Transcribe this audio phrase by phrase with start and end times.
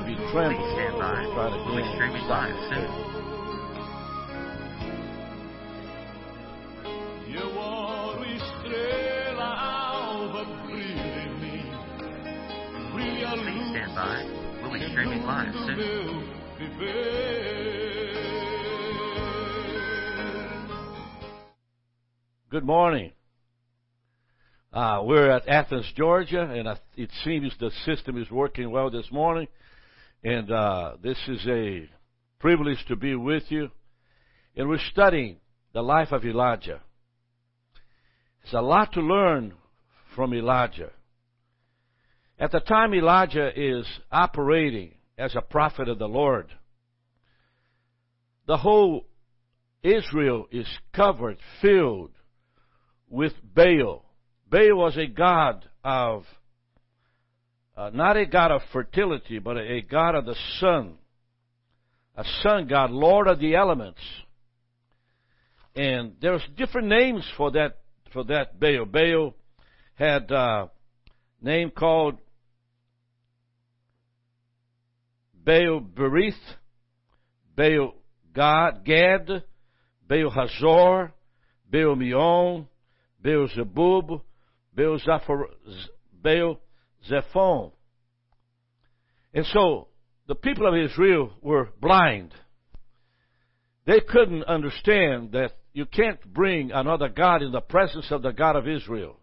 [0.00, 0.58] going to be trembling.
[0.58, 1.24] Please stand by.
[1.34, 2.86] Try to We'll be streaming live soon.
[2.86, 3.18] faith.
[7.28, 11.66] Eu oro estrela alva, brilha em mim,
[12.92, 14.16] brilha a Please stand by.
[14.62, 16.34] We'll be streaming live soon.
[22.50, 23.12] Good morning.
[24.72, 29.48] Uh, we're at Athens, Georgia, and it seems the system is working well this morning.
[30.22, 31.88] And uh, this is a
[32.40, 33.70] privilege to be with you.
[34.56, 35.36] And we're studying
[35.72, 36.80] the life of Elijah.
[38.42, 39.54] There's a lot to learn
[40.16, 40.90] from Elijah.
[42.38, 46.52] At the time Elijah is operating as a prophet of the Lord,
[48.46, 49.06] the whole
[49.82, 52.12] Israel is covered, filled
[53.08, 54.04] with Baal.
[54.50, 56.24] Baal was a god of,
[57.78, 60.94] uh, not a god of fertility, but a, god of the sun.
[62.16, 64.00] A sun god, Lord of the elements.
[65.76, 67.78] And there's different names for that,
[68.12, 68.84] for that Baal.
[68.84, 69.34] Baal
[69.94, 70.70] had a
[71.40, 72.18] name called
[75.32, 76.32] Baal Berith,
[77.56, 77.94] Baal
[78.34, 79.44] God, Gad,
[80.08, 81.12] Baal Hazor,
[81.70, 82.66] Baal Meon,
[83.22, 84.20] Baal Zebub,
[84.74, 85.44] Baal, Zaphar,
[86.20, 86.58] Baal
[87.06, 87.72] Zephon.
[89.34, 89.88] And so
[90.26, 92.32] the people of Israel were blind.
[93.86, 98.56] They couldn't understand that you can't bring another God in the presence of the God
[98.56, 99.18] of Israel.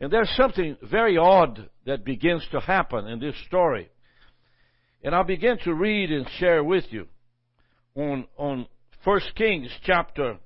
[0.00, 3.88] And there's something very odd that begins to happen in this story.
[5.02, 7.06] And I'll begin to read and share with you
[7.94, 8.66] on, on
[9.04, 10.38] 1 Kings chapter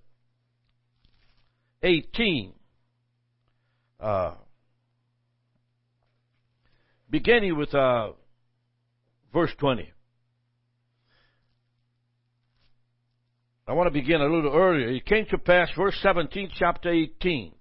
[1.83, 2.53] 18.
[3.98, 4.34] Uh,
[7.12, 8.12] beginning with uh,
[9.34, 9.92] verse 20.
[13.68, 14.88] I want to begin a little earlier.
[14.88, 17.52] It came to pass, verse 17, chapter 18.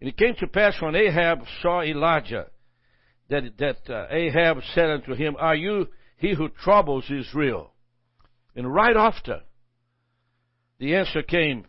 [0.00, 2.46] And it came to pass when Ahab saw Elijah,
[3.28, 7.72] that, that uh, Ahab said unto him, Are you he who troubles Israel?
[8.56, 9.42] And right after,
[10.78, 11.66] the answer came,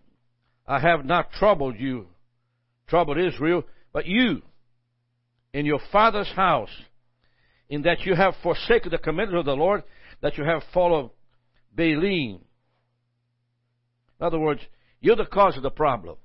[0.66, 2.08] I have not troubled you,
[2.88, 4.42] troubled Israel, but you
[5.54, 6.72] in your father's house,
[7.70, 9.84] in that you have forsaken the commandments of the Lord,
[10.22, 11.12] that you have followed
[11.78, 12.40] Baalim.
[14.20, 14.62] In other words,
[15.00, 16.18] you're the cause of the problem.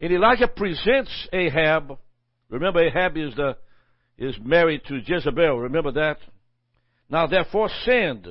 [0.00, 1.98] And Elijah presents Ahab.
[2.48, 3.56] Remember, Ahab is the
[4.18, 5.58] is married to Jezebel.
[5.58, 6.18] Remember that.
[7.08, 8.28] Now therefore send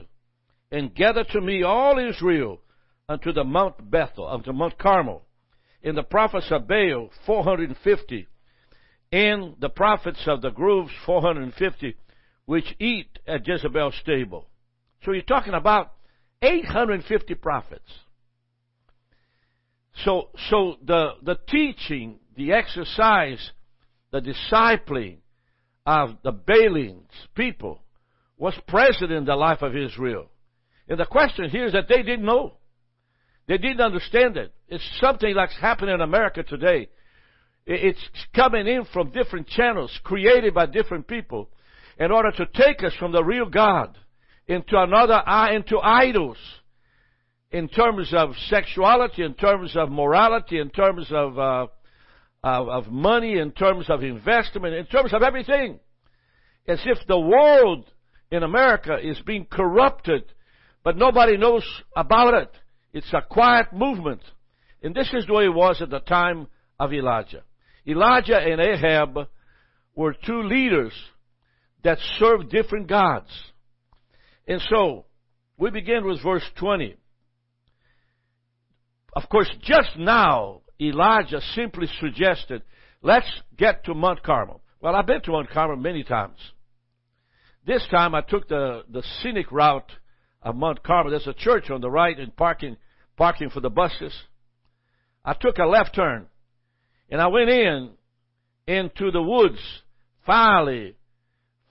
[0.72, 2.60] and gather to me all Israel
[3.08, 5.24] unto the Mount Bethel, unto Mount Carmel,
[5.84, 8.28] and the prophets of Baal, 450,
[9.12, 11.96] and the prophets of the groves, 450,
[12.46, 14.48] which eat at Jezebel's stable.
[15.04, 15.94] So you're talking about
[16.42, 17.92] 850 prophets.
[20.04, 23.52] So, so the, the teaching, the exercise,
[24.12, 25.18] the discipling
[25.86, 27.80] of the Baaling's people
[28.38, 30.30] was present in the life of Israel.
[30.90, 32.58] And the question here is that they didn't know.
[33.48, 34.54] They didn't understand it.
[34.68, 36.90] It's something like happening in America today.
[37.68, 38.00] It's
[38.36, 41.50] coming in from different channels created by different people
[42.00, 43.98] in order to take us from the real God
[44.48, 46.38] into another, into idols
[47.50, 51.68] in terms of sexuality, in terms of morality, in terms of, uh,
[52.44, 55.80] of, of money, in terms of investment, in terms of everything.
[56.68, 57.86] As if the world
[58.30, 60.24] in America is being corrupted,
[60.84, 61.66] but nobody knows
[61.96, 62.52] about it.
[62.94, 64.22] It's a quiet movement.
[64.84, 66.48] And this is the way it was at the time
[66.80, 67.42] of Elijah.
[67.88, 69.28] Elijah and Ahab
[69.96, 70.94] were two leaders
[71.84, 73.30] that served different gods.
[74.48, 75.06] And so,
[75.58, 76.96] we begin with verse 20.
[79.16, 82.64] Of course, just now, Elijah simply suggested,
[83.02, 84.62] let's get to Mount Carmel.
[84.82, 86.38] Well, I've been to Mount Carmel many times.
[87.66, 89.92] This time I took the, the scenic route
[90.42, 91.12] of Mount Carmel.
[91.12, 92.78] There's a church on the right and parking,
[93.16, 94.14] parking for the buses.
[95.24, 96.28] I took a left turn
[97.10, 97.92] and I went in
[98.68, 99.60] into the woods.
[100.26, 100.96] Finally,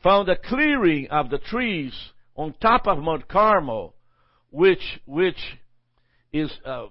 [0.03, 1.93] found a clearing of the trees
[2.37, 3.95] on top of Mount Carmel,
[4.51, 5.39] which which
[6.33, 6.87] is uh,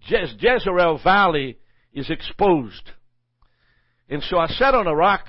[0.00, 1.58] Je- Jezreel Valley
[1.92, 2.90] is exposed.
[4.08, 5.24] And so I sat on a rock,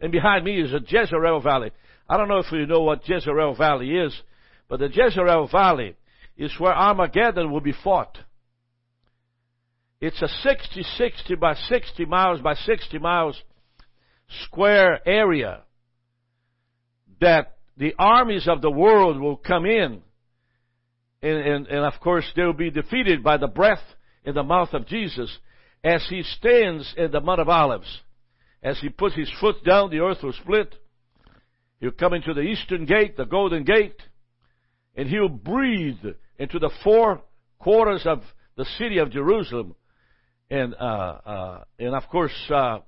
[0.00, 1.70] and behind me is a Jezreel Valley.
[2.08, 4.14] I don't know if you know what Jezreel Valley is,
[4.68, 5.96] but the Jezreel Valley
[6.36, 8.18] is where Armageddon will be fought.
[10.00, 13.40] It's a 60, 60 by 60 miles by 60 miles
[14.44, 15.62] square area
[17.20, 20.00] that the armies of the world will come in.
[21.22, 23.82] And, and, and of course, they will be defeated by the breath
[24.24, 25.36] in the mouth of Jesus
[25.84, 28.00] as he stands in the Mount of Olives.
[28.62, 30.74] As he puts his foot down, the earth will split.
[31.80, 34.00] He'll come into the eastern gate, the golden gate,
[34.94, 36.04] and he'll breathe
[36.38, 37.22] into the four
[37.58, 38.22] quarters of
[38.56, 39.74] the city of Jerusalem.
[40.50, 42.78] And, uh, uh, and of course, uh,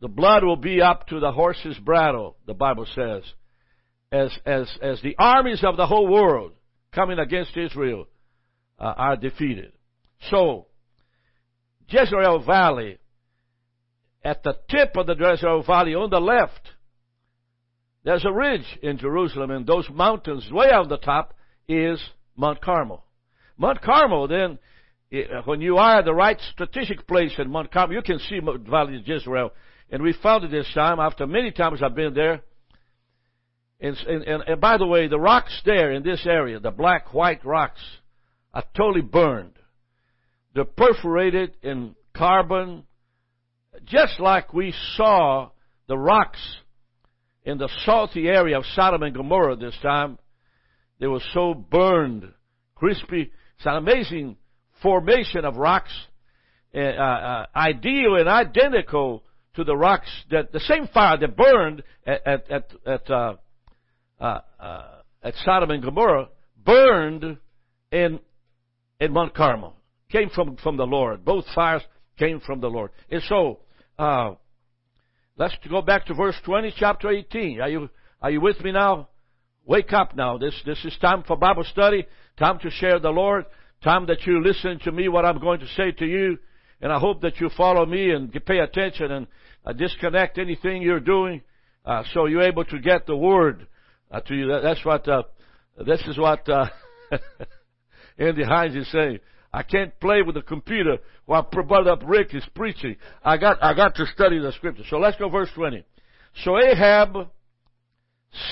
[0.00, 3.22] the blood will be up to the horse's bridle, the Bible says,
[4.10, 6.52] as, as, as the armies of the whole world
[6.92, 8.06] coming against Israel
[8.78, 9.72] uh, are defeated.
[10.30, 10.66] So,
[11.88, 12.98] Jezreel Valley,
[14.24, 16.70] at the tip of the Jezreel Valley on the left,
[18.04, 21.34] there's a ridge in Jerusalem, and those mountains way on the top
[21.68, 22.00] is
[22.36, 23.04] Mount Carmel.
[23.56, 24.58] Mount Carmel, then,
[25.12, 28.96] Uh, when you are at the right strategic place in Carmel, you can see Valley
[28.96, 29.50] of Jezreel.
[29.90, 32.42] And we found it this time after many times I've been there.
[33.80, 37.44] And, and, and by the way, the rocks there in this area, the black white
[37.44, 37.80] rocks,
[38.52, 39.52] are totally burned.
[40.54, 42.82] They're perforated in carbon,
[43.84, 45.50] just like we saw
[45.86, 46.40] the rocks
[47.44, 50.18] in the salty area of Sodom and Gomorrah this time.
[51.00, 52.30] They were so burned,
[52.74, 53.30] crispy.
[53.56, 54.36] It's an amazing
[54.82, 55.92] formation of rocks,
[56.74, 59.22] uh, uh, ideal and identical
[59.54, 63.34] to the rocks that the same fire that burned at at at, at, uh,
[64.20, 64.82] uh, uh,
[65.22, 66.28] at Sodom and Gomorrah
[66.64, 67.38] burned
[67.90, 68.20] in
[69.00, 69.74] in Mount Carmel.
[70.10, 71.24] Came from from the Lord.
[71.24, 71.82] Both fires
[72.18, 72.90] came from the Lord.
[73.10, 73.60] And so,
[73.98, 74.34] uh,
[75.36, 77.60] let's go back to verse twenty, chapter eighteen.
[77.60, 77.90] Are you
[78.22, 79.08] are you with me now?
[79.64, 80.38] Wake up now.
[80.38, 82.06] This this is time for Bible study.
[82.38, 83.44] Time to share the Lord.
[83.82, 85.08] Time that you listen to me.
[85.08, 86.38] What I'm going to say to you.
[86.80, 89.26] And I hope that you follow me and pay attention and
[89.64, 91.42] uh, disconnect anything you're doing,
[91.84, 93.66] uh, so you're able to get the word
[94.10, 94.48] uh, to you.
[94.48, 95.08] That, that's what.
[95.08, 95.22] Uh,
[95.86, 96.66] this is what uh,
[98.18, 99.18] Andy Hines is saying.
[99.52, 102.96] I can't play with the computer while Brother Rick is preaching.
[103.24, 104.82] I got I got to study the scripture.
[104.90, 105.84] So let's go verse twenty.
[106.44, 107.30] So Ahab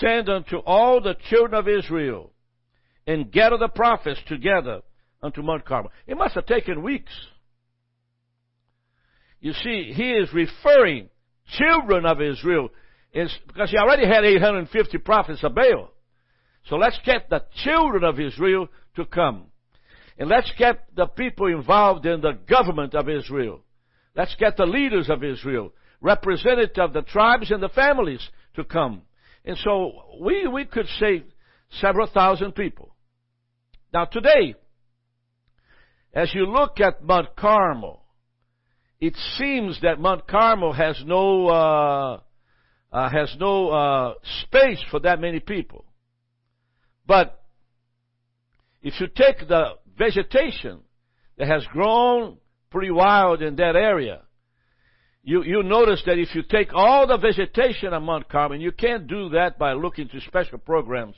[0.01, 2.33] sent unto all the children of Israel
[3.07, 4.81] and gathered the prophets together
[5.23, 5.93] unto Mount Carmel.
[6.07, 7.13] It must have taken weeks.
[9.41, 11.09] You see, he is referring
[11.59, 12.71] children of Israel
[13.13, 15.91] is because he already had 850 prophets of Baal.
[16.69, 19.45] So let's get the children of Israel to come.
[20.19, 23.61] And let's get the people involved in the government of Israel.
[24.15, 29.03] Let's get the leaders of Israel, representative of the tribes and the families to come.
[29.45, 31.25] And so we, we could save
[31.81, 32.95] several thousand people.
[33.93, 34.55] Now today,
[36.15, 38.03] as you look at Mount Carmel,
[39.01, 42.21] it seems that Mount Carmel has no uh,
[42.93, 45.85] uh, has no uh, space for that many people.
[47.07, 47.41] But
[48.83, 50.81] if you take the vegetation
[51.37, 52.39] that has grown
[52.71, 54.23] pretty wild in that area,
[55.23, 59.07] you you notice that if you take all the vegetation on Mount Carmel, you can't
[59.07, 61.17] do that by looking to special programs.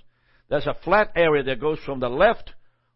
[0.49, 2.52] There's a flat area that goes from the left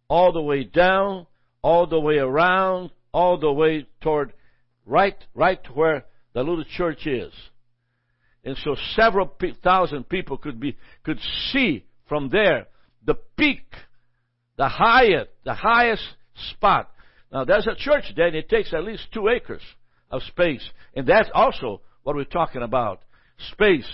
[0.09, 1.27] all the way down,
[1.63, 4.33] all the way around, all the way toward
[4.85, 6.05] right, right where
[6.35, 7.33] the little church is.
[8.45, 11.21] And so several pe- thousand people could be, could
[11.53, 12.67] see from there
[13.05, 13.65] the peak,
[14.57, 16.03] the highest, the highest
[16.51, 16.91] spot.
[17.33, 19.63] Now there's a church there and it takes at least two acres
[20.11, 20.69] of space.
[20.95, 23.03] And that's also what we're talking about.
[23.53, 23.89] Space.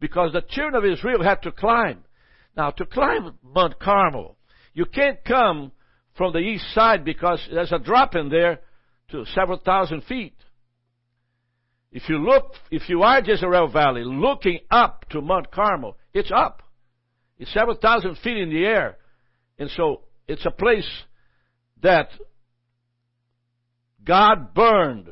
[0.00, 2.04] Because the children of Israel had to climb.
[2.56, 4.36] Now to climb Mount Carmel,
[4.74, 5.72] you can't come
[6.14, 8.60] from the east side because there's a drop in there
[9.10, 10.34] to several thousand feet.
[11.92, 16.62] If you look, if you are Jezreel Valley, looking up to Mount Carmel, it's up.
[17.38, 18.96] It's several thousand feet in the air.
[19.58, 20.88] And so it's a place
[21.82, 22.08] that
[24.04, 25.08] God burned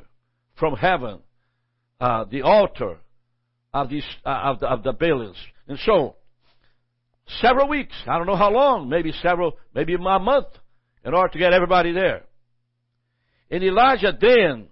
[0.57, 1.21] from heaven
[2.01, 2.99] uh, the altar
[3.73, 5.37] of, these, uh, of, the, of the Baals.
[5.69, 6.17] And so,
[7.41, 10.49] several weeks, I don't know how long, maybe several, maybe a month,
[11.05, 12.25] in order to get everybody there.
[13.51, 14.69] And Elijah then,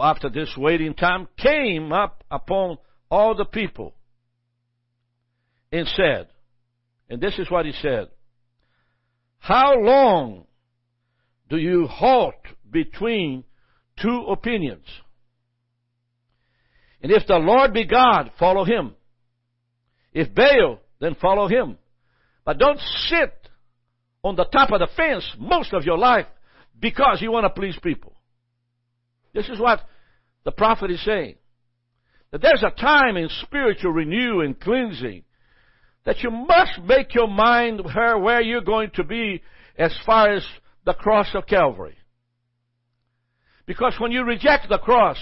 [0.00, 2.78] after this waiting time, came up upon
[3.10, 3.94] all the people
[5.72, 6.28] and said,
[7.08, 8.08] and this is what he said,
[9.38, 10.46] How long
[11.48, 12.34] do you halt
[12.70, 13.44] between
[14.00, 14.86] two opinions?
[17.02, 18.94] And if the Lord be God, follow him.
[20.12, 21.78] If Baal, then follow him.
[22.44, 23.45] But don't sit
[24.26, 26.26] on the top of the fence most of your life
[26.80, 28.12] because you want to please people.
[29.32, 29.80] This is what
[30.44, 31.36] the prophet is saying.
[32.32, 35.22] that there's a time in spiritual renew and cleansing
[36.04, 39.42] that you must make your mind where, you're going to be
[39.78, 40.44] as far as
[40.84, 41.96] the cross of Calvary.
[43.64, 45.18] Because when you reject the cross,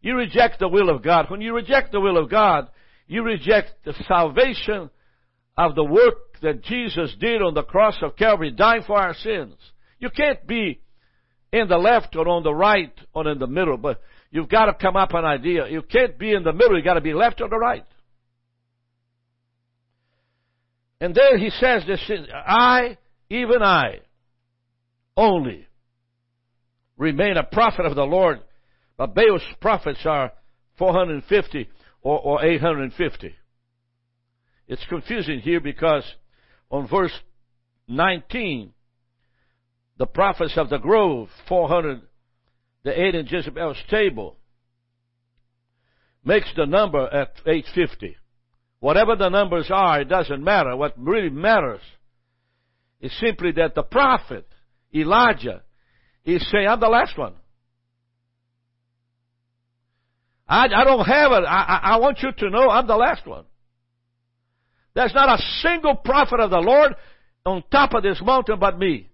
[0.00, 1.30] you reject the will of God.
[1.30, 2.68] When you reject the will of God,
[3.06, 4.90] you reject the salvation
[5.56, 9.54] of the work that Jesus did on the cross of Calvary, dying for our sins.
[9.98, 10.80] You can't be
[11.52, 14.74] in the left or on the right or in the middle, but you've got to
[14.74, 15.68] come up an idea.
[15.68, 17.84] You can't be in the middle, you've got to be left or the right.
[21.00, 22.96] And then he says this, I,
[23.28, 24.00] even I,
[25.16, 25.66] only
[26.96, 28.40] remain a prophet of the Lord,
[28.96, 30.32] but Baal's prophets are
[30.78, 31.68] 450
[32.02, 33.34] or, or 850.
[34.72, 36.02] It's confusing here because
[36.70, 37.12] on verse
[37.88, 38.72] 19,
[39.98, 42.00] the prophets of the grove, 400,
[42.82, 44.38] the eight in Jezebel's table,
[46.24, 48.16] makes the number at 850.
[48.80, 50.74] Whatever the numbers are, it doesn't matter.
[50.74, 51.82] What really matters
[52.98, 54.48] is simply that the prophet,
[54.94, 55.60] Elijah,
[56.24, 57.34] is saying, I'm the last one.
[60.48, 61.44] I, I don't have it.
[61.46, 63.44] I, I want you to know I'm the last one.
[64.94, 66.94] There's not a single prophet of the Lord
[67.46, 69.10] on top of this mountain but me.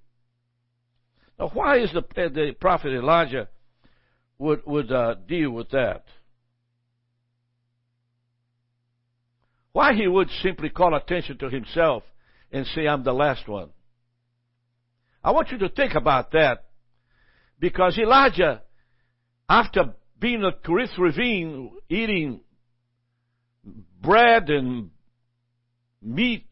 [1.38, 3.48] Now, why is the, the prophet Elijah
[4.38, 6.04] would, would uh, deal with that?
[9.72, 12.02] Why he would simply call attention to himself
[12.50, 13.70] and say, I'm the last one.
[15.22, 16.64] I want you to think about that
[17.60, 18.62] because Elijah,
[19.48, 22.40] after being at Kerith Ravine, eating
[24.00, 24.90] bread and
[26.02, 26.46] meat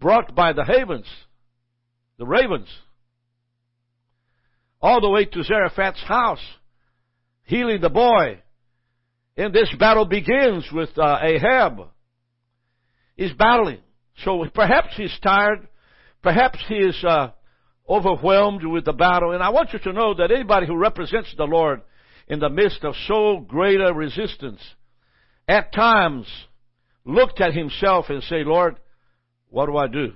[0.00, 1.06] brought by the havens,
[2.18, 2.68] the ravens,
[4.80, 6.44] all the way to Zarephath's house,
[7.44, 8.40] healing the boy.
[9.36, 11.88] And this battle begins with uh, Ahab
[13.16, 13.78] He's battling.
[14.24, 15.68] So perhaps he's tired.
[16.22, 17.28] Perhaps he is uh,
[17.88, 19.32] overwhelmed with the battle.
[19.32, 21.82] And I want you to know that anybody who represents the Lord
[22.26, 24.60] in the midst of so great a resistance,
[25.46, 26.26] at times
[27.04, 28.76] looked at himself and say, Lord,
[29.48, 30.12] what do I do?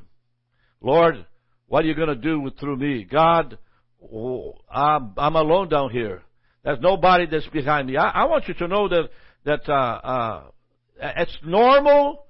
[0.81, 1.27] Lord,
[1.67, 3.05] what are you going to do with, through me?
[3.05, 3.59] God,
[4.03, 6.23] oh, I'm, I'm, alone down here.
[6.65, 7.97] There's nobody that's behind me.
[7.97, 9.11] I, I want you to know that
[9.45, 10.43] that uh, uh,
[11.01, 12.27] it's normal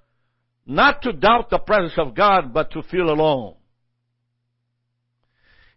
[0.67, 3.55] not to doubt the presence of God, but to feel alone.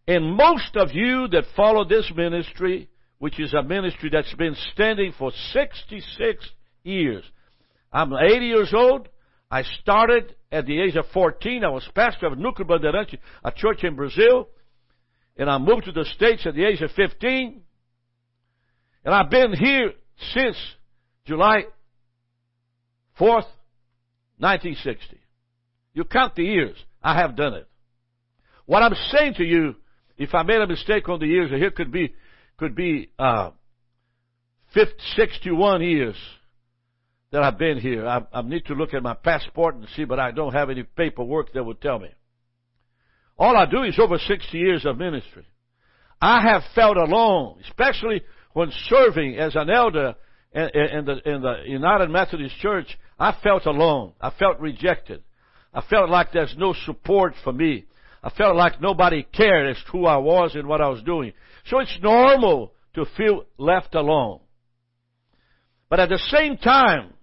[0.07, 5.13] And most of you that follow this ministry, which is a ministry that's been standing
[5.17, 6.50] for 66
[6.83, 7.23] years.
[7.91, 9.10] I'm 80 years old.
[9.50, 11.63] I started at the age of 14.
[11.63, 14.48] I was pastor of Núcleo Bandeirante, a church in Brazil.
[15.38, 17.62] And I moved to the States at the age of 15.
[19.03, 19.93] And I've been here
[20.33, 20.55] since
[21.25, 21.63] July
[23.19, 23.48] 4th,
[24.38, 25.19] 1960.
[25.93, 26.77] You count the years.
[27.03, 27.67] I have done it.
[28.65, 29.75] What I'm saying to you,
[30.17, 32.13] if I made a mistake on the years, here could be,
[32.57, 33.51] could be, uh,
[34.74, 36.15] 50, 61 years
[37.31, 38.07] that I've been here.
[38.07, 40.83] I, I need to look at my passport and see, but I don't have any
[40.83, 42.09] paperwork that would tell me.
[43.38, 45.45] All I do is over 60 years of ministry.
[46.21, 48.21] I have felt alone, especially
[48.53, 50.15] when serving as an elder
[50.53, 52.85] in, in, the, in the United Methodist Church.
[53.17, 54.13] I felt alone.
[54.19, 55.23] I felt rejected.
[55.73, 57.85] I felt like there's no support for me.
[58.21, 61.31] I felt like nobody cared as to who I was and what I was doing.
[61.65, 64.41] So it's normal to feel left alone.
[65.89, 67.13] But at the same time,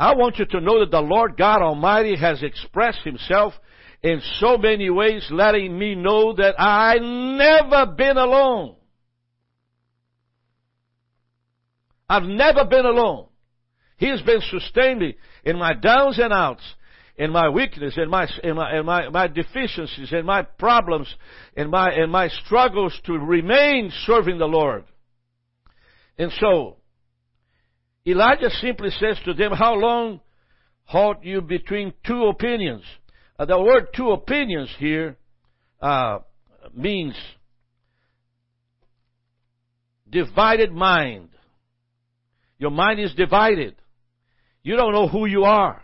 [0.00, 3.52] I want you to know that the Lord God Almighty has expressed Himself
[4.02, 8.76] in so many ways, letting me know that I never been alone.
[12.08, 13.26] I've never been alone.
[13.98, 16.62] He has been sustaining me in my downs and outs,
[17.18, 21.14] in my weakness, in my, in my, in my, my deficiencies, in my problems,
[21.58, 24.84] in my, in my struggles to remain serving the Lord.
[26.16, 26.78] And so,
[28.06, 30.20] Elijah simply says to them, How long
[30.84, 32.82] halt you between two opinions?
[33.38, 35.16] Uh, the word two opinions here
[35.80, 36.18] uh,
[36.74, 37.14] means
[40.08, 41.28] divided mind.
[42.58, 43.76] Your mind is divided.
[44.62, 45.82] You don't know who you are.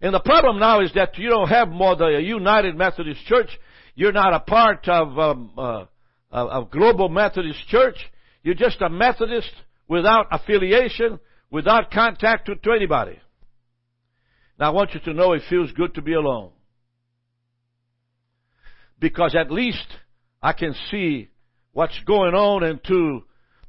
[0.00, 3.48] And the problem now is that you don't have more the United Methodist Church.
[3.94, 5.84] You're not a part of um, uh,
[6.30, 7.96] of Global Methodist Church.
[8.42, 9.52] You're just a Methodist
[9.88, 11.18] without affiliation,
[11.50, 13.18] without contact to, anybody.
[14.58, 16.50] Now I want you to know it feels good to be alone.
[18.98, 19.86] Because at least
[20.42, 21.28] I can see
[21.72, 23.22] what's going on into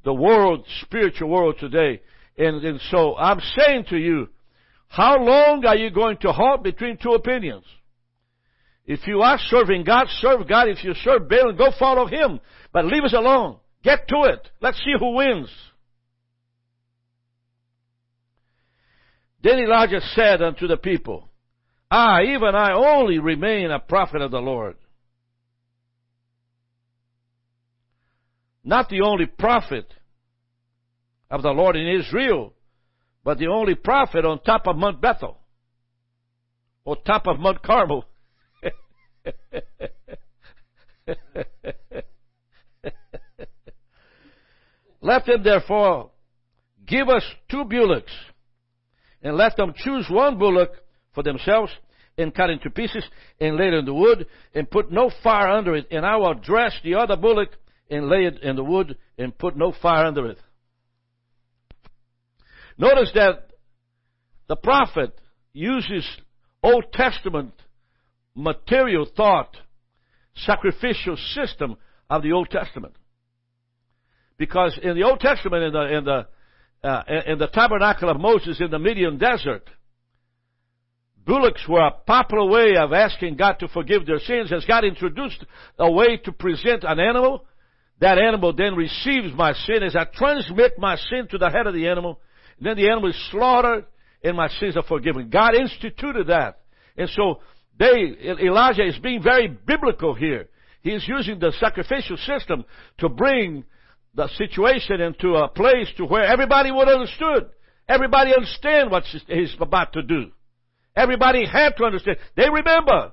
[0.04, 2.02] the world, spiritual world today.
[2.38, 4.30] And, and so I'm saying to you,
[4.88, 7.66] how long are you going to halt between two opinions?
[8.86, 10.70] If you are serving God, serve God.
[10.70, 12.40] If you serve Baal, go follow him.
[12.72, 13.58] But leave us alone.
[13.84, 14.48] Get to it.
[14.62, 15.50] Let's see who wins.
[19.46, 21.30] Then Elijah said unto the people,
[21.92, 24.76] I, even I only remain a prophet of the Lord.
[28.64, 29.86] Not the only prophet
[31.30, 32.54] of the Lord in Israel,
[33.24, 35.38] but the only prophet on top of Mount Bethel,
[36.84, 38.04] or top of Mount Carmel.
[45.02, 46.10] let them therefore
[46.84, 48.12] give us two bullocks,
[49.26, 50.70] and let them choose one bullock
[51.14, 51.72] for themselves,
[52.18, 53.04] and cut into pieces,
[53.42, 55.88] and lay it in the wood, and put no fire under it.
[55.92, 57.50] And I will dress the other bullock,
[57.90, 60.38] and lay it in the wood, and put no fire under it.
[62.78, 63.52] Notice that
[64.48, 65.20] the prophet
[65.54, 66.08] uses
[66.62, 67.54] Old Testament
[68.36, 69.58] material thought,
[70.36, 71.78] sacrificial system
[72.10, 72.96] of the Old Testament.
[74.38, 76.28] Because in the Old Testament, in the, in the,
[76.86, 79.70] uh, in the tabernacle of Moses in the Midian desert,
[81.26, 85.44] bullocks were a popular way of asking God to forgive their sins as God introduced
[85.80, 87.46] a way to present an animal.
[88.00, 91.74] That animal then receives my sin as I transmit my sin to the head of
[91.74, 92.20] the animal.
[92.60, 93.86] then the animal is slaughtered
[94.24, 95.30] and my sins are forgiven.
[95.30, 96.60] God instituted that.
[96.98, 97.40] And so
[97.80, 100.50] they, Elijah is being very biblical here.
[100.82, 102.64] He is using the sacrificial system
[103.00, 103.64] to bring
[104.16, 107.50] the situation into a place to where everybody would understood.
[107.88, 110.32] Everybody understand what he's about to do.
[110.96, 112.18] Everybody had to understand.
[112.36, 113.12] They remember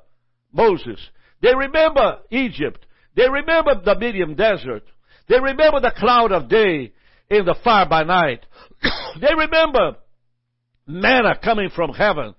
[0.53, 1.01] Moses.
[1.43, 2.87] They remember Egypt.
[3.17, 4.85] They remember the Midian desert.
[5.29, 6.93] They remember the cloud of day
[7.29, 8.47] in the fire by night.
[9.21, 9.97] they remember
[10.87, 12.35] manna coming from heaven.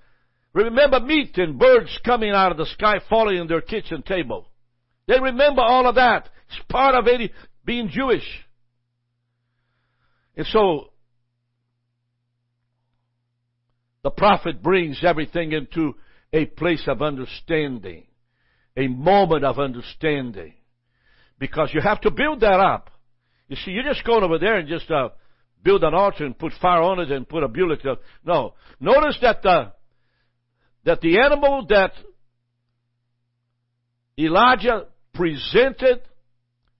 [0.53, 4.47] Remember meat and birds coming out of the sky falling on their kitchen table.
[5.07, 6.29] They remember all of that.
[6.47, 7.31] It's part of it
[7.65, 8.23] being Jewish.
[10.35, 10.89] And so,
[14.03, 15.95] the prophet brings everything into
[16.33, 18.05] a place of understanding,
[18.75, 20.53] a moment of understanding.
[21.39, 22.89] Because you have to build that up.
[23.47, 25.09] You see, you're just going over there and just uh,
[25.61, 27.85] build an altar and put fire on it and put a bullock.
[27.85, 28.01] Up.
[28.25, 28.53] No.
[28.79, 29.71] Notice that the
[30.85, 31.93] that the animal that
[34.17, 36.01] Elijah presented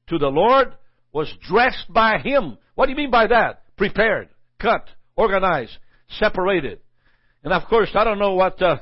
[0.08, 0.74] to the Lord
[1.14, 2.58] was dressed by him.
[2.76, 3.62] What do you mean by that?
[3.78, 5.78] Prepared, cut, organized,
[6.20, 6.80] separated.
[7.44, 8.78] And of course, I don't know what uh,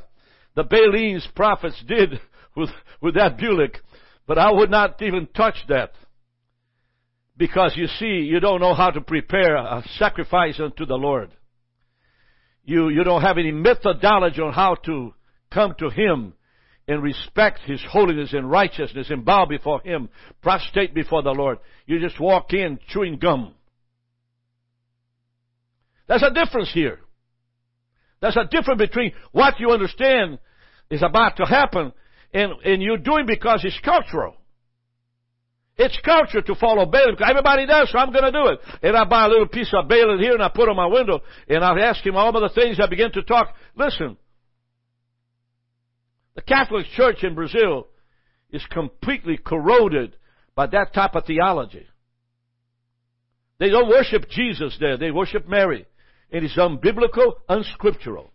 [0.56, 2.20] the Baal's prophets did
[2.56, 2.70] with,
[3.02, 3.78] with that bullock,
[4.28, 5.92] but I would not even touch that.
[7.38, 11.32] Because you see, you don't know how to prepare a sacrifice unto the Lord.
[12.64, 15.14] You, you don't have any methodology on how to
[15.52, 16.34] come to Him
[16.92, 20.10] and respect His holiness and righteousness and bow before Him,
[20.42, 21.60] prostrate before the Lord.
[21.86, 23.54] You just walk in chewing gum.
[26.10, 27.00] There's a difference here.
[28.20, 30.40] There's a difference between what you understand
[30.90, 31.94] is about to happen
[32.34, 34.36] and, and you're doing because it's cultural.
[35.78, 37.16] It's culture to follow Balaam.
[37.26, 38.60] Everybody does, so I'm going to do it.
[38.84, 41.22] And I buy a little piece of Balaam here and I put on my window
[41.48, 42.82] and I ask him all of the things.
[42.82, 43.56] I begin to talk.
[43.78, 44.18] Listen,
[46.36, 47.88] the Catholic Church in Brazil
[48.52, 50.16] is completely corroded
[50.56, 51.86] by that type of theology.
[53.60, 54.98] They don't worship Jesus there.
[54.98, 55.86] They worship Mary.
[56.30, 58.32] It is unbiblical, unscriptural.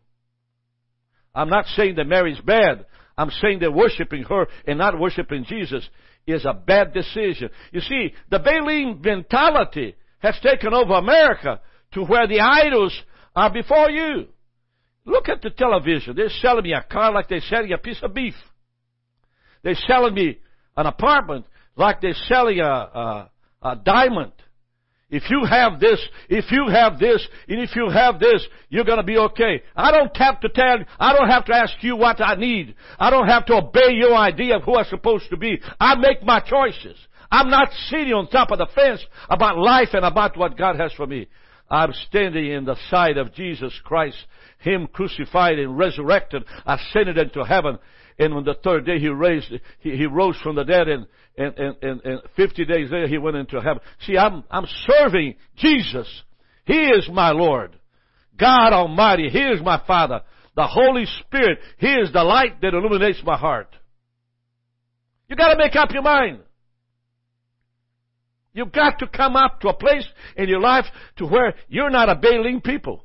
[1.34, 2.86] I'm not saying that Mary's bad.
[3.18, 5.88] I'm saying that worshiping her and not worshiping Jesus
[6.26, 7.50] is a bad decision.
[7.72, 11.60] You see, the Baalim mentality has taken over America
[11.92, 12.98] to where the idols
[13.34, 14.26] are before you.
[15.06, 16.16] Look at the television.
[16.16, 18.34] They're selling me a car like they're selling a piece of beef.
[19.62, 20.38] They're selling me
[20.76, 23.30] an apartment like they're selling a, a,
[23.62, 24.32] a diamond.
[25.08, 29.04] If you have this, if you have this, and if you have this, you're gonna
[29.04, 29.62] be okay.
[29.76, 32.74] I don't have to tell, I don't have to ask you what I need.
[32.98, 35.60] I don't have to obey your idea of who I'm supposed to be.
[35.78, 36.96] I make my choices.
[37.30, 40.92] I'm not sitting on top of the fence about life and about what God has
[40.92, 41.28] for me.
[41.68, 44.16] I'm standing in the side of Jesus Christ,
[44.58, 47.78] Him crucified and resurrected, ascended into heaven,
[48.18, 51.58] and on the third day he raised, he, he rose from the dead and, and,
[51.58, 53.80] and, and, and 50 days later he went into heaven.
[54.06, 56.08] See, I'm, I'm serving Jesus.
[56.64, 57.78] He is my Lord.
[58.38, 59.28] God Almighty.
[59.28, 60.22] He is my Father.
[60.54, 61.58] The Holy Spirit.
[61.78, 63.68] He is the light that illuminates my heart.
[65.28, 66.40] You gotta make up your mind.
[68.56, 72.08] You've got to come up to a place in your life to where you're not
[72.08, 73.04] a bailing people.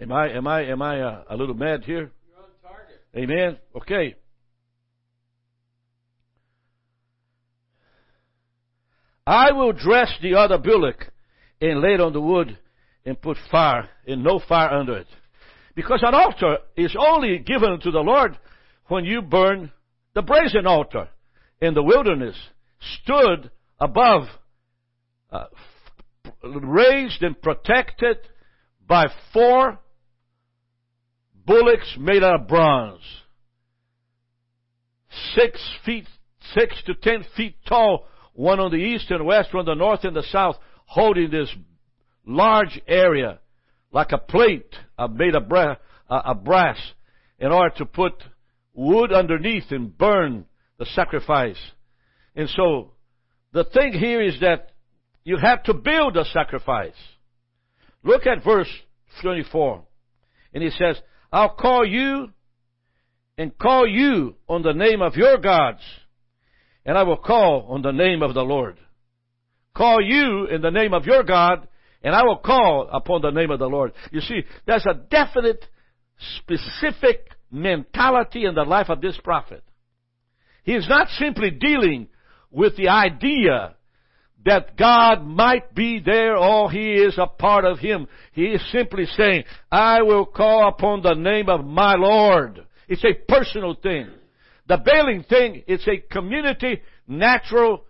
[0.00, 2.12] Am I am I am I uh, a little mad here?
[2.28, 3.00] You're on target.
[3.16, 3.58] Amen.
[3.78, 4.14] Okay.
[9.26, 11.10] I will dress the other bullock
[11.60, 12.56] and lay it on the wood
[13.04, 15.08] and put fire and no fire under it.
[15.74, 18.38] Because an altar is only given to the Lord
[18.86, 19.72] when you burn
[20.20, 21.08] the brazen altar
[21.62, 22.36] in the wilderness,
[23.02, 24.24] stood above,
[25.30, 25.46] uh,
[26.42, 28.18] raised and protected
[28.86, 29.78] by four
[31.46, 33.00] bullocks made out of bronze.
[35.34, 36.06] Six feet,
[36.54, 40.04] six to ten feet tall, one on the east and west, one on the north
[40.04, 41.48] and the south, holding this
[42.26, 43.38] large area
[43.90, 45.74] like a plate uh, made uh,
[46.10, 46.78] of brass
[47.38, 48.12] in order to put
[48.80, 50.46] wood underneath and burn
[50.78, 51.58] the sacrifice.
[52.34, 52.92] And so,
[53.52, 54.70] the thing here is that
[55.22, 56.94] you have to build a sacrifice.
[58.02, 58.70] Look at verse
[59.20, 59.82] 24.
[60.54, 60.96] And he says,
[61.30, 62.30] I'll call you
[63.36, 65.82] and call you on the name of your gods,
[66.86, 68.78] and I will call on the name of the Lord.
[69.74, 71.68] Call you in the name of your God,
[72.02, 73.92] and I will call upon the name of the Lord.
[74.10, 75.64] You see, there's a definite,
[76.38, 79.62] specific mentality in the life of this prophet.
[80.62, 82.08] He is not simply dealing
[82.50, 83.74] with the idea
[84.44, 88.06] that God might be there or He is a part of Him.
[88.32, 92.64] He is simply saying, I will call upon the name of my Lord.
[92.88, 94.08] It's a personal thing.
[94.66, 97.84] The bailing thing, it's a community, natural,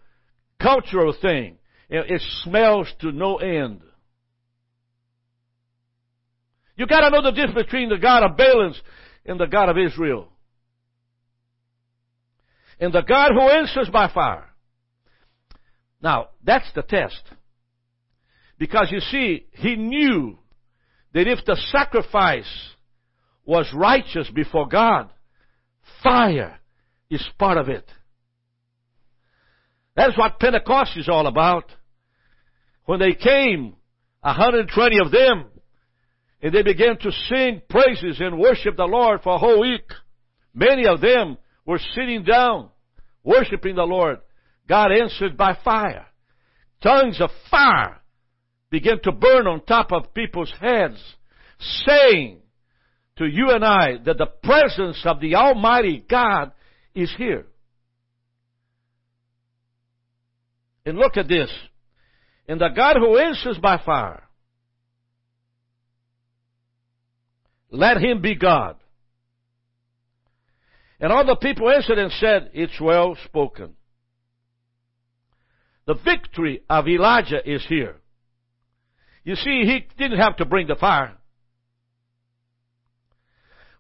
[0.61, 1.59] cultural thing.
[1.89, 3.83] It smells to no end.
[6.77, 8.81] You gotta know the difference between the God of Baal's
[9.31, 10.27] and the God of Israel.
[12.81, 14.47] In the God who answers by fire.
[16.03, 17.23] Now, that's the test.
[18.59, 20.37] Because you see, he knew
[21.15, 22.51] that if the sacrifice
[23.45, 25.11] was righteous before God,
[26.03, 26.59] fire
[27.09, 27.89] is part of it.
[29.95, 31.71] That's what Pentecost is all about.
[32.85, 33.77] When they came,
[34.23, 35.45] 120 of them,
[36.43, 39.85] and they began to sing praises and worship the Lord for a whole week.
[40.55, 42.71] Many of them were sitting down,
[43.23, 44.19] worshiping the Lord.
[44.69, 46.07] God answered by fire.
[46.83, 48.01] Tongues of fire
[48.71, 50.99] began to burn on top of people's heads,
[51.87, 52.39] saying
[53.19, 56.53] to you and I that the presence of the Almighty God
[56.95, 57.47] is here.
[60.87, 61.51] And look at this.
[62.49, 64.30] And the God who answers by fire
[67.71, 68.77] Let him be God.
[71.01, 73.75] And all the people answered and said, It's well spoken.
[75.87, 77.97] The victory of Elijah is here.
[79.25, 81.17] You see, he didn't have to bring the fire.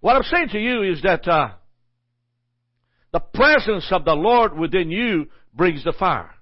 [0.00, 1.50] What I'm saying to you is that uh,
[3.12, 6.34] the presence of the Lord within you brings the fire.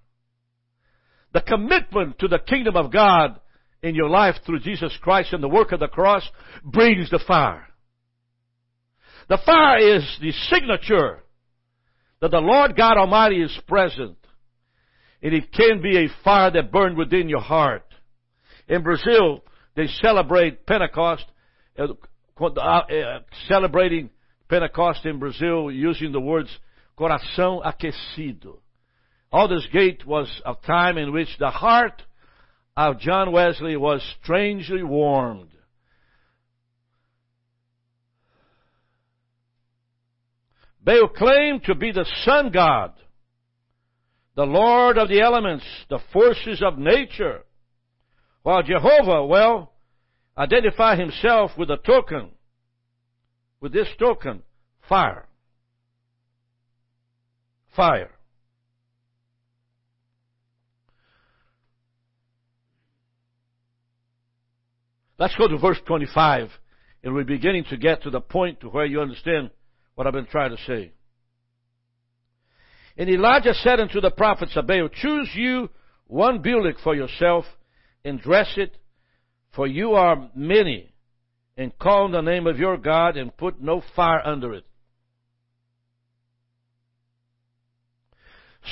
[1.32, 3.40] The commitment to the kingdom of God
[3.82, 6.28] in your life through Jesus Christ and the work of the cross
[6.64, 7.66] brings the fire.
[9.28, 11.22] The fire is the signature
[12.20, 14.16] that the Lord God Almighty is present.
[15.22, 17.84] And it can be a fire that burned within your heart.
[18.68, 19.42] In Brazil,
[19.74, 21.24] they celebrate Pentecost,
[21.78, 21.86] uh,
[23.48, 24.10] celebrating
[24.48, 26.50] Pentecost in Brazil using the words
[26.98, 28.58] coração aquecido.
[29.32, 32.02] Aldersgate was a time in which the heart
[32.86, 35.50] of John Wesley was strangely warmed.
[40.80, 42.92] Baal claimed to be the sun god,
[44.36, 47.40] the lord of the elements, the forces of nature,
[48.44, 49.72] while Jehovah, well,
[50.38, 52.30] identified himself with a token,
[53.60, 54.44] with this token,
[54.88, 55.26] fire.
[57.74, 58.12] Fire.
[65.18, 66.48] Let's go to verse 25,
[67.02, 69.50] and we're beginning to get to the point to where you understand
[69.96, 70.92] what I've been trying to say.
[72.96, 75.70] And Elijah said unto the prophets of Baal, Choose you
[76.06, 77.44] one bullock for yourself,
[78.04, 78.76] and dress it,
[79.56, 80.94] for you are many,
[81.56, 84.64] and call the name of your God, and put no fire under it.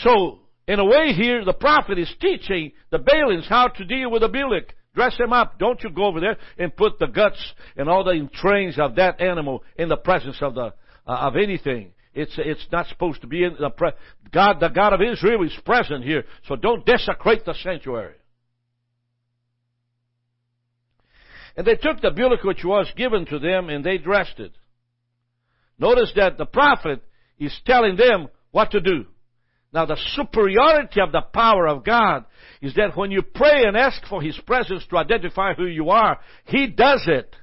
[0.05, 4.23] So, in a way here, the prophet is teaching the Baalins how to deal with
[4.23, 4.73] a bullock.
[4.97, 5.59] Dress him up.
[5.59, 7.39] Don't you go over there and put the guts
[7.77, 10.73] and all the entrails of that animal in the presence of the
[11.07, 11.93] uh, of anything.
[12.15, 13.93] It's, it's not supposed to be in the pre-
[14.33, 16.25] God, the God of Israel is present here.
[16.49, 18.15] So don't desecrate the sanctuary.
[21.57, 24.53] And they took the bullock which was given to them and they dressed it.
[25.79, 27.03] Notice that the prophet
[27.39, 29.05] is telling them what to do.
[29.73, 32.25] Now the superiority of the power of God
[32.63, 36.19] is that when you pray and ask for His presence to identify who you are,
[36.47, 37.35] He does it.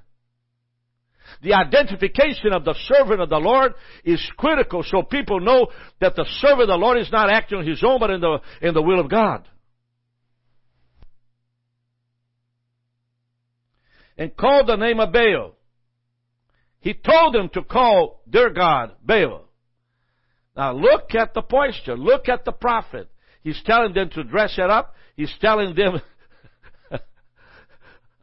[1.42, 3.74] The identification of the servant of the Lord
[4.06, 5.68] is critical so people know
[6.00, 8.40] that the servant of the Lord is not acting on his own but in the,
[8.62, 9.48] in the will of God.
[14.18, 15.56] And called the name of Baal.
[16.80, 19.43] He told them to call their God Baal.
[20.56, 21.98] Now look at the posture.
[21.98, 23.10] Look at the prophet.
[23.42, 24.96] He's telling them to dress it up.
[25.16, 26.02] He's telling them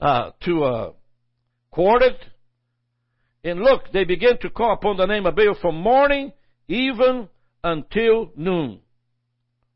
[0.01, 0.93] uh, to uh,
[1.71, 2.19] court it.
[3.43, 6.33] And look, they begin to call upon the name of Baal from morning
[6.69, 7.29] even
[7.65, 8.81] until noon.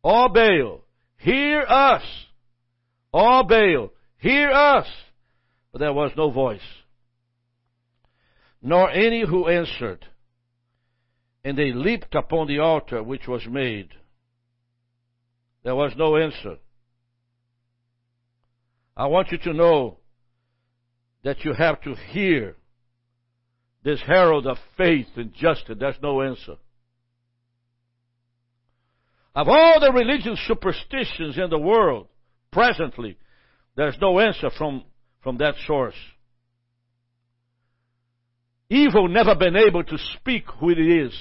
[0.03, 0.85] O Baal,
[1.19, 2.03] hear us.
[3.13, 4.87] O Baal, hear us.
[5.73, 6.61] But there was no voice,
[8.63, 10.07] nor any who answered.
[11.45, 13.91] And they leaped upon the altar which was made.
[15.63, 16.57] There was no answer.
[18.97, 19.99] I want you to know
[21.25, 22.57] that you have to hear
[23.83, 25.77] this herald of faith and justice.
[25.79, 26.57] There's no answer.
[29.35, 32.07] Of all the religious superstitions in the world,
[32.53, 33.19] presently,
[33.77, 34.85] there's no answer from,
[35.23, 35.97] from that source.
[38.71, 41.13] Evil never been able to speak who it is.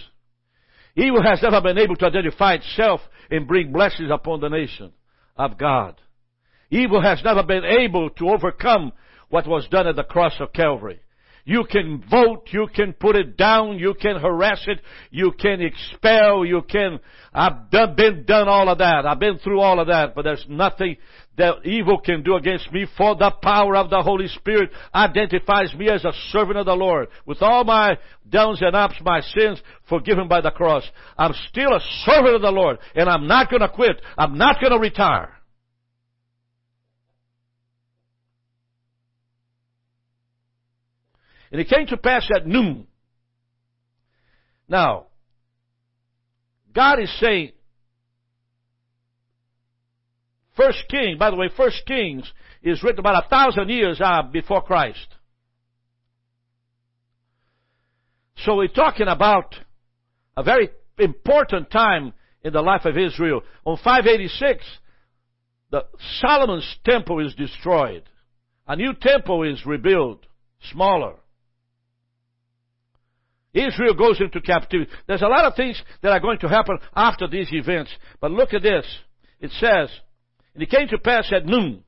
[0.95, 3.01] Evil has never been able to identify itself
[3.31, 4.91] and bring blessings upon the nation
[5.35, 5.99] of God.
[6.69, 8.91] Evil has never been able to overcome
[9.29, 10.99] what was done at the cross of Calvary.
[11.45, 14.79] You can vote, you can put it down, you can harass it,
[15.11, 17.01] you can expel, you can,
[17.33, 19.05] I've done, been done all of that.
[19.05, 20.95] I've been through all of that, but there's nothing
[21.37, 25.89] that evil can do against me for the power of the Holy Spirit identifies me
[25.89, 27.09] as a servant of the Lord.
[27.25, 27.97] With all my
[28.29, 30.83] downs and ups, my sins forgiven by the cross.
[31.17, 33.99] I'm still a servant of the Lord and I'm not gonna quit.
[34.17, 35.32] I'm not gonna retire.
[41.53, 42.87] And it came to pass at noon.
[44.67, 45.05] Now,
[46.73, 47.51] God is saying,
[50.57, 52.31] First King, by the way, First Kings
[52.63, 55.07] is written about a thousand years uh, before Christ.
[58.37, 59.53] So we're talking about
[60.35, 62.13] a very important time
[62.43, 63.41] in the life of Israel.
[63.63, 64.65] On 586,
[65.69, 65.85] the
[66.19, 68.09] Solomon's temple is destroyed.
[68.67, 70.25] A new temple is rebuilt,
[70.71, 71.17] smaller.
[73.53, 74.89] Israel goes into captivity.
[75.07, 77.91] There's a lot of things that are going to happen after these events.
[78.19, 78.85] But look at this.
[79.39, 79.89] It says,
[80.53, 81.83] and it came to pass at noon.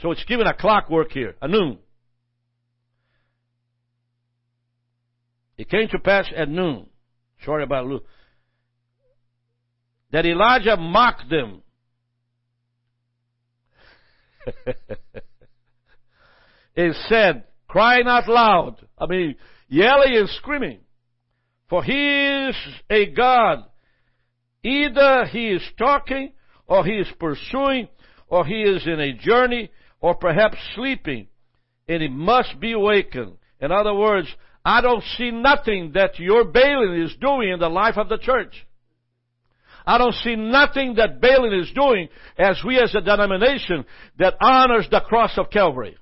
[0.00, 1.78] So it's given a clockwork here, a noon.
[5.56, 6.88] It came to pass at noon.
[7.44, 8.04] Sorry about Luke.
[10.10, 11.62] That Elijah mocked them.
[16.76, 18.76] and said, crying out loud.
[18.98, 19.36] I mean,
[19.72, 20.80] yelling and screaming.
[21.68, 22.56] For he is
[22.90, 23.64] a God.
[24.62, 26.32] Either he is talking,
[26.66, 27.88] or he is pursuing,
[28.28, 31.26] or he is in a journey, or perhaps sleeping,
[31.88, 33.38] and he must be awakened.
[33.60, 34.28] In other words,
[34.64, 38.54] I don't see nothing that your Balaam is doing in the life of the church.
[39.86, 42.08] I don't see nothing that Balaam is doing
[42.38, 43.84] as we as a denomination
[44.18, 45.96] that honors the cross of Calvary.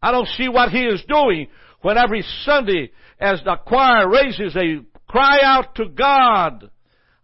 [0.00, 1.48] I don't see what he is doing
[1.80, 6.70] when every Sunday, as the choir raises a cry out to God,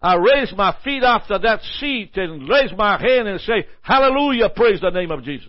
[0.00, 4.80] I raise my feet after that seat and raise my hand and say, Hallelujah, praise
[4.80, 5.48] the name of Jesus.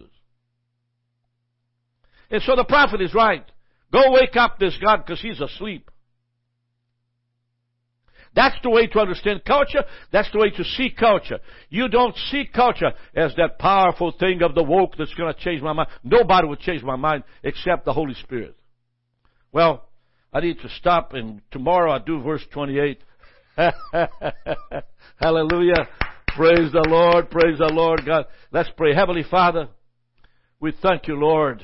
[2.32, 3.46] And so the prophet is right.
[3.92, 5.90] Go wake up this God because he's asleep.
[8.36, 9.84] That's the way to understand culture.
[10.12, 11.40] That's the way to see culture.
[11.70, 15.62] You don't see culture as that powerful thing of the woke that's going to change
[15.62, 15.88] my mind.
[16.04, 18.58] Nobody will change my mind except the Holy Spirit.
[19.56, 19.88] Well,
[20.34, 23.02] I need to stop and tomorrow I'll do verse 28.
[25.16, 25.88] Hallelujah.
[26.36, 27.32] Praise the Lord.
[27.32, 28.02] Praise the Lord.
[28.06, 28.94] God, let's pray.
[28.94, 29.70] Heavenly Father,
[30.60, 31.64] we thank you, Lord,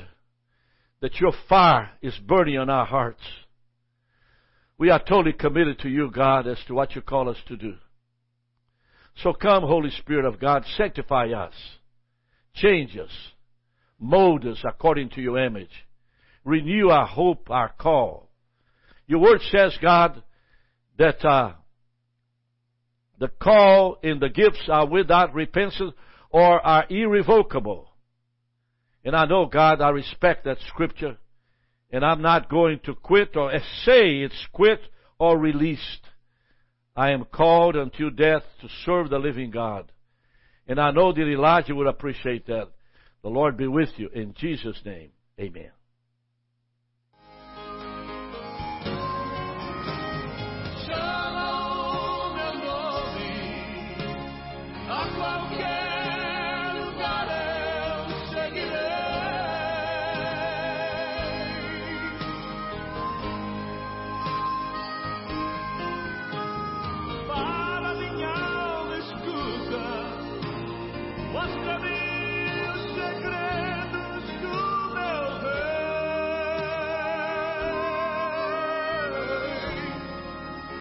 [1.02, 3.20] that your fire is burning on our hearts.
[4.78, 7.74] We are totally committed to you, God, as to what you call us to do.
[9.22, 11.52] So come, Holy Spirit of God, sanctify us,
[12.54, 13.12] change us,
[13.98, 15.84] mold us according to your image,
[16.44, 18.30] renew our hope, our call.
[19.06, 20.22] Your word says, God,
[20.98, 21.52] that uh,
[23.18, 25.92] the call and the gifts are without repentance
[26.30, 27.88] or are irrevocable.
[29.04, 31.18] And I know, God, I respect that scripture.
[31.90, 33.52] And I'm not going to quit or
[33.84, 34.80] say it's quit
[35.18, 36.00] or released.
[36.96, 39.92] I am called until death to serve the living God.
[40.66, 42.68] And I know that Elijah would appreciate that.
[43.22, 44.08] The Lord be with you.
[44.08, 45.70] In Jesus' name, amen.